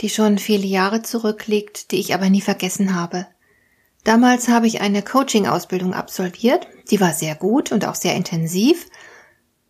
die 0.00 0.08
schon 0.08 0.38
viele 0.38 0.66
Jahre 0.66 1.02
zurückliegt, 1.02 1.90
die 1.90 2.00
ich 2.00 2.14
aber 2.14 2.30
nie 2.30 2.40
vergessen 2.40 2.94
habe. 2.94 3.26
Damals 4.04 4.48
habe 4.48 4.66
ich 4.66 4.80
eine 4.80 5.02
Coaching-Ausbildung 5.02 5.94
absolviert, 5.94 6.66
die 6.90 7.00
war 7.00 7.12
sehr 7.12 7.36
gut 7.36 7.70
und 7.70 7.86
auch 7.86 7.94
sehr 7.94 8.16
intensiv. 8.16 8.86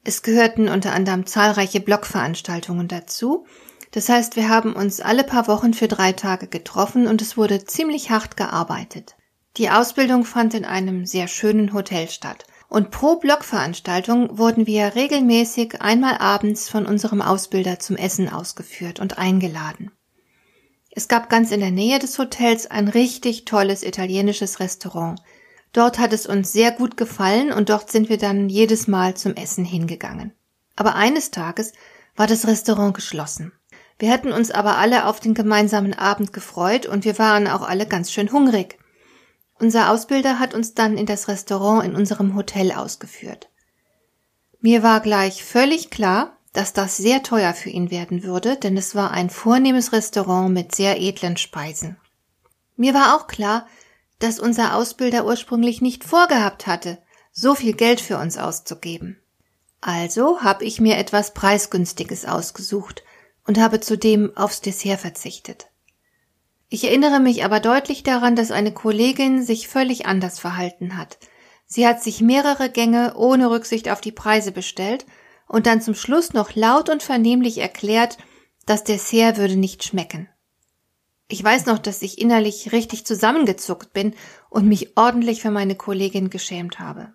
Es 0.05 0.23
gehörten 0.23 0.69
unter 0.69 0.93
anderem 0.93 1.27
zahlreiche 1.27 1.81
Blogveranstaltungen 1.81 2.89
dazu. 2.89 3.47
Das 3.91 4.09
heißt, 4.09 4.37
wir 4.37 4.49
haben 4.49 4.73
uns 4.73 5.01
alle 5.01 5.23
paar 5.23 5.49
Wochen 5.49 5.75
für 5.75 5.87
drei 5.87 6.13
Tage 6.13 6.47
getroffen 6.47 7.07
und 7.07 7.21
es 7.21 7.37
wurde 7.37 7.65
ziemlich 7.65 8.11
hart 8.11 8.39
gearbeitet. 8.39 9.17
Die 9.59 9.69
Ausbildung 9.69 10.25
fand 10.25 10.55
in 10.55 10.65
einem 10.65 11.05
sehr 11.05 11.29
schönen 11.29 11.75
Hotel 11.75 12.09
statt. 12.09 12.47
Und 12.71 12.91
pro 12.91 13.17
Blogveranstaltung 13.17 14.39
wurden 14.39 14.67
wir 14.67 14.95
regelmäßig 14.95 15.83
einmal 15.83 16.17
abends 16.17 16.71
von 16.71 16.87
unserem 16.87 17.21
Ausbilder 17.21 17.79
zum 17.79 17.97
Essen 17.97 18.31
ausgeführt 18.31 18.99
und 18.99 19.19
eingeladen. 19.19 19.91
Es 20.95 21.09
gab 21.09 21.31
ganz 21.31 21.51
in 21.51 21.61
der 21.61 21.71
Nähe 21.71 21.99
des 21.99 22.19
Hotels 22.19 22.71
ein 22.71 22.87
richtig 22.87 23.47
tolles 23.47 23.83
italienisches 23.83 24.61
Restaurant. 24.61 25.19
Dort 25.73 25.99
hat 25.99 26.13
es 26.13 26.27
uns 26.27 26.53
sehr 26.53 26.71
gut 26.71 26.99
gefallen 26.99 27.51
und 27.51 27.71
dort 27.71 27.91
sind 27.91 28.11
wir 28.11 28.19
dann 28.19 28.51
jedes 28.51 28.89
Mal 28.89 29.17
zum 29.17 29.35
Essen 29.35 29.65
hingegangen. 29.65 30.33
Aber 30.77 30.95
eines 30.95 31.31
Tages 31.31 31.73
war 32.15 32.27
das 32.27 32.47
Restaurant 32.47 32.93
geschlossen. 32.93 33.53
Wir 33.99 34.11
hätten 34.11 34.33
uns 34.33 34.51
aber 34.51 34.77
alle 34.77 35.07
auf 35.07 35.19
den 35.19 35.33
gemeinsamen 35.33 35.95
Abend 35.95 36.35
gefreut 36.35 36.85
und 36.85 37.07
wir 37.07 37.19
waren 37.19 37.49
auch 37.49 37.63
alle 37.63 37.87
ganz 37.87 38.13
schön 38.13 38.31
hungrig. 38.31 38.79
Unser 39.59 39.91
Ausbilder 39.91 40.39
hat 40.39 40.53
uns 40.53 40.75
dann 40.75 40.99
in 40.99 41.07
das 41.07 41.27
Restaurant 41.29 41.87
in 41.87 41.97
unserem 41.97 42.35
Hotel 42.35 42.71
ausgeführt. 42.71 43.49
Mir 44.61 44.83
war 44.83 45.01
gleich 45.01 45.43
völlig 45.43 45.89
klar, 45.89 46.37
dass 46.53 46.73
das 46.73 46.97
sehr 46.97 47.23
teuer 47.23 47.55
für 47.55 47.71
ihn 47.71 47.91
werden 47.91 48.23
würde, 48.23 48.57
denn 48.57 48.77
es 48.77 48.95
war 48.95 49.11
ein 49.11 49.31
vornehmes 49.31 49.93
Restaurant 49.93 50.53
mit 50.53 50.75
sehr 50.75 51.01
edlen 51.01 51.37
Speisen. 51.37 51.97
Mir 52.77 52.95
war 52.95 53.17
auch 53.17 53.27
klar, 53.27 53.67
dass 54.19 54.39
unser 54.39 54.77
Ausbilder 54.77 55.25
ursprünglich 55.25 55.81
nicht 55.81 56.05
vorgehabt 56.05 56.67
hatte, 56.67 56.99
so 57.33 57.55
viel 57.55 57.73
Geld 57.73 58.01
für 58.01 58.19
uns 58.19 58.37
auszugeben. 58.37 59.19
Also 59.81 60.43
habe 60.43 60.65
ich 60.65 60.81
mir 60.81 60.97
etwas 60.97 61.35
Preisgünstiges 61.35 62.25
ausgesucht 62.25 63.03
und 63.47 63.59
habe 63.59 63.81
zudem 63.81 64.37
aufs 64.37 64.61
Dessert 64.61 65.01
verzichtet. 65.01 65.67
Ich 66.69 66.85
erinnere 66.85 67.21
mich 67.21 67.45
aber 67.45 67.61
deutlich 67.61 68.03
daran, 68.03 68.37
dass 68.37 68.51
eine 68.51 68.73
Kollegin 68.73 69.43
sich 69.43 69.69
völlig 69.69 70.07
anders 70.07 70.39
verhalten 70.39 70.97
hat. 70.97 71.19
Sie 71.67 71.87
hat 71.87 72.03
sich 72.03 72.21
mehrere 72.21 72.71
Gänge 72.71 73.15
ohne 73.17 73.51
Rücksicht 73.51 73.91
auf 73.91 74.01
die 74.01 74.13
Preise 74.13 74.53
bestellt 74.53 75.05
und 75.53 75.67
dann 75.67 75.83
zum 75.83 75.95
Schluss 75.95 76.33
noch 76.33 76.55
laut 76.55 76.89
und 76.89 77.03
vernehmlich 77.03 77.59
erklärt, 77.59 78.17
das 78.65 78.85
Dessert 78.85 79.37
würde 79.37 79.57
nicht 79.57 79.85
schmecken. 79.85 80.29
Ich 81.29 81.45
weiß 81.45 81.67
noch, 81.67 81.79
dass 81.79 82.01
ich 82.01 82.19
innerlich 82.19 82.73
richtig 82.73 83.05
zusammengezuckt 83.05 83.93
bin 83.93 84.15
und 84.49 84.67
mich 84.67 84.97
ordentlich 84.97 85.43
für 85.43 85.51
meine 85.51 85.77
Kollegin 85.77 86.31
geschämt 86.31 86.79
habe. 86.79 87.13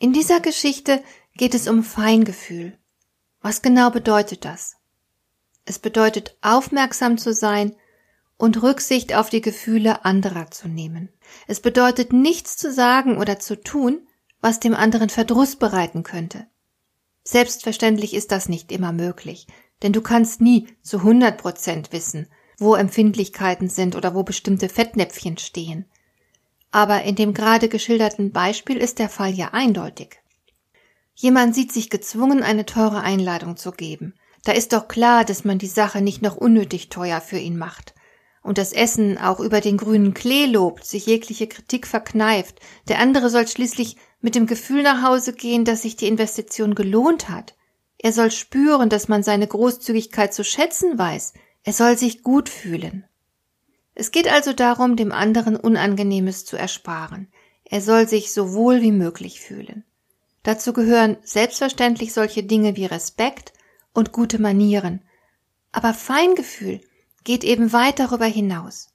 In 0.00 0.12
dieser 0.12 0.40
Geschichte 0.40 1.00
geht 1.36 1.54
es 1.54 1.68
um 1.68 1.84
Feingefühl. 1.84 2.76
Was 3.40 3.62
genau 3.62 3.90
bedeutet 3.90 4.44
das? 4.44 4.74
Es 5.64 5.78
bedeutet 5.78 6.36
aufmerksam 6.42 7.18
zu 7.18 7.32
sein 7.32 7.76
und 8.36 8.64
Rücksicht 8.64 9.14
auf 9.14 9.30
die 9.30 9.42
Gefühle 9.42 10.04
anderer 10.04 10.50
zu 10.50 10.66
nehmen. 10.66 11.08
Es 11.46 11.60
bedeutet 11.60 12.12
nichts 12.12 12.56
zu 12.56 12.72
sagen 12.72 13.16
oder 13.16 13.38
zu 13.38 13.62
tun, 13.62 14.08
was 14.40 14.58
dem 14.58 14.74
anderen 14.74 15.08
Verdruss 15.08 15.54
bereiten 15.54 16.02
könnte. 16.02 16.48
Selbstverständlich 17.24 18.14
ist 18.14 18.32
das 18.32 18.48
nicht 18.48 18.72
immer 18.72 18.92
möglich, 18.92 19.46
denn 19.82 19.92
du 19.92 20.00
kannst 20.00 20.40
nie 20.40 20.68
zu 20.82 20.98
100 20.98 21.38
Prozent 21.38 21.92
wissen, 21.92 22.28
wo 22.58 22.74
Empfindlichkeiten 22.74 23.68
sind 23.68 23.96
oder 23.96 24.14
wo 24.14 24.22
bestimmte 24.22 24.68
Fettnäpfchen 24.68 25.38
stehen. 25.38 25.86
Aber 26.70 27.02
in 27.02 27.14
dem 27.16 27.34
gerade 27.34 27.68
geschilderten 27.68 28.32
Beispiel 28.32 28.76
ist 28.76 28.98
der 28.98 29.08
Fall 29.08 29.32
ja 29.32 29.48
eindeutig. 29.52 30.20
Jemand 31.14 31.54
sieht 31.54 31.72
sich 31.72 31.90
gezwungen, 31.90 32.42
eine 32.42 32.66
teure 32.66 33.02
Einladung 33.02 33.56
zu 33.56 33.72
geben. 33.72 34.14
Da 34.44 34.52
ist 34.52 34.72
doch 34.72 34.88
klar, 34.88 35.24
dass 35.24 35.44
man 35.44 35.58
die 35.58 35.66
Sache 35.66 36.00
nicht 36.00 36.22
noch 36.22 36.36
unnötig 36.36 36.88
teuer 36.88 37.20
für 37.20 37.38
ihn 37.38 37.58
macht 37.58 37.94
und 38.42 38.58
das 38.58 38.72
Essen 38.72 39.18
auch 39.18 39.40
über 39.40 39.60
den 39.60 39.76
grünen 39.76 40.14
Klee 40.14 40.46
lobt, 40.46 40.84
sich 40.84 41.06
jegliche 41.06 41.46
Kritik 41.46 41.86
verkneift, 41.86 42.58
der 42.88 42.98
andere 42.98 43.30
soll 43.30 43.46
schließlich 43.46 43.96
mit 44.22 44.34
dem 44.34 44.46
Gefühl 44.46 44.82
nach 44.82 45.02
Hause 45.02 45.34
gehen, 45.34 45.64
dass 45.64 45.82
sich 45.82 45.96
die 45.96 46.06
Investition 46.06 46.74
gelohnt 46.74 47.28
hat. 47.28 47.54
Er 47.98 48.12
soll 48.12 48.30
spüren, 48.30 48.88
dass 48.88 49.08
man 49.08 49.22
seine 49.22 49.46
Großzügigkeit 49.46 50.32
zu 50.32 50.44
schätzen 50.44 50.98
weiß. 50.98 51.34
Er 51.64 51.72
soll 51.72 51.98
sich 51.98 52.22
gut 52.22 52.48
fühlen. 52.48 53.04
Es 53.94 54.10
geht 54.10 54.32
also 54.32 54.52
darum, 54.52 54.96
dem 54.96 55.12
anderen 55.12 55.56
Unangenehmes 55.56 56.44
zu 56.44 56.56
ersparen. 56.56 57.28
Er 57.64 57.80
soll 57.80 58.08
sich 58.08 58.32
so 58.32 58.54
wohl 58.54 58.80
wie 58.80 58.92
möglich 58.92 59.40
fühlen. 59.40 59.84
Dazu 60.42 60.72
gehören 60.72 61.18
selbstverständlich 61.22 62.12
solche 62.12 62.42
Dinge 62.42 62.76
wie 62.76 62.86
Respekt 62.86 63.52
und 63.92 64.12
gute 64.12 64.40
Manieren. 64.40 65.02
Aber 65.72 65.94
Feingefühl 65.94 66.80
geht 67.24 67.44
eben 67.44 67.72
weit 67.72 67.98
darüber 67.98 68.26
hinaus. 68.26 68.88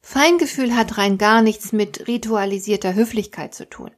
Feingefühl 0.00 0.74
hat 0.74 0.98
rein 0.98 1.16
gar 1.16 1.42
nichts 1.42 1.72
mit 1.72 2.06
ritualisierter 2.08 2.94
Höflichkeit 2.94 3.54
zu 3.54 3.68
tun. 3.68 3.90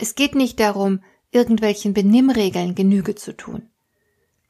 Es 0.00 0.14
geht 0.14 0.34
nicht 0.34 0.58
darum, 0.60 1.02
irgendwelchen 1.30 1.92
Benimmregeln 1.92 2.74
Genüge 2.74 3.14
zu 3.14 3.36
tun. 3.36 3.68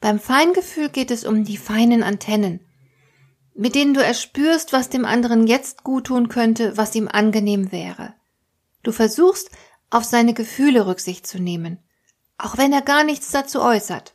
Beim 0.01 0.21
Feingefühl 0.21 0.89
geht 0.89 1.11
es 1.11 1.25
um 1.25 1.45
die 1.45 1.57
feinen 1.57 2.05
Antennen, 2.05 2.61
mit 3.55 3.75
denen 3.75 3.93
du 3.93 4.03
erspürst, 4.03 4.73
was 4.73 4.89
dem 4.91 5.05
anderen 5.05 5.49
jetzt 5.49 5.83
gut 5.83 6.07
tun 6.07 6.29
könnte, 6.29 6.77
was 6.77 6.95
ihm 6.95 7.09
angenehm 7.09 7.73
wäre. 7.73 8.15
Du 8.85 8.93
versuchst, 8.93 9.51
auf 9.91 10.05
seine 10.05 10.35
Gefühle 10.35 10.87
Rücksicht 10.87 11.27
zu 11.27 11.41
nehmen, 11.41 11.79
auch 12.39 12.57
wenn 12.57 12.73
er 12.73 12.83
gar 12.83 13.03
nichts 13.03 13.31
dazu 13.33 13.61
äußert. 13.61 14.15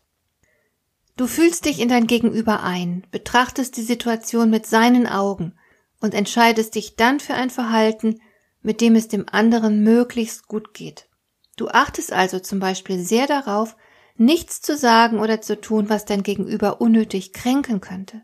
Du 1.18 1.28
fühlst 1.28 1.66
dich 1.66 1.80
in 1.80 1.90
dein 1.90 2.08
Gegenüber 2.08 2.64
ein, 2.64 3.06
betrachtest 3.12 3.76
die 3.76 3.84
Situation 3.84 4.50
mit 4.50 4.66
seinen 4.66 5.06
Augen 5.06 5.54
und 6.00 6.14
entscheidest 6.14 6.76
dich 6.76 6.96
dann 6.96 7.20
für 7.20 7.34
ein 7.34 7.50
Verhalten, 7.50 8.22
mit 8.62 8.80
dem 8.80 8.96
es 8.96 9.10
dem 9.10 9.26
anderen 9.30 9.84
möglichst 9.84 10.48
gut 10.48 10.74
geht. 10.74 11.08
Du 11.56 11.68
achtest 11.68 12.12
also 12.12 12.40
zum 12.40 12.60
Beispiel 12.60 13.00
sehr 13.00 13.28
darauf, 13.28 13.76
nichts 14.18 14.62
zu 14.62 14.78
sagen 14.78 15.20
oder 15.20 15.42
zu 15.42 15.60
tun, 15.60 15.90
was 15.90 16.06
dein 16.06 16.24
Gegenüber 16.24 16.82
unnötig 16.82 17.34
kränken 17.34 17.82
könnte. 17.82 18.22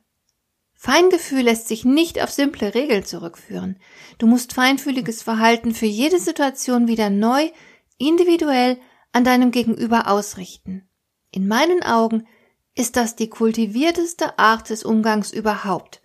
Feingefühl 0.74 1.42
lässt 1.42 1.68
sich 1.68 1.86
nicht 1.86 2.22
auf 2.24 2.32
simple 2.32 2.74
Regeln 2.74 3.06
zurückführen. 3.06 3.78
Du 4.18 4.26
musst 4.26 4.54
feinfühliges 4.54 5.22
Verhalten 5.22 5.76
für 5.76 5.86
jede 5.86 6.20
Situation 6.20 6.88
wieder 6.88 7.10
neu, 7.10 7.52
individuell 8.00 8.80
an 9.12 9.24
deinem 9.24 9.52
Gegenüber 9.52 10.08
ausrichten. 10.08 10.90
In 11.30 11.48
meinen 11.48 11.84
Augen 11.84 12.28
ist 12.74 12.96
das 12.96 13.16
die 13.16 13.30
kultivierteste 13.30 14.40
Art 14.40 14.70
des 14.70 14.84
Umgangs 14.84 15.32
überhaupt. 15.32 16.02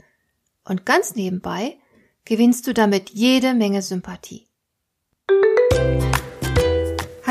Und 0.64 0.84
ganz 0.84 1.14
nebenbei 1.14 1.78
gewinnst 2.24 2.66
du 2.66 2.74
damit 2.74 3.10
jede 3.10 3.54
Menge 3.54 3.82
Sympathie. 3.82 4.46